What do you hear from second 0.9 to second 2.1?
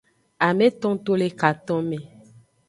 to le katonme.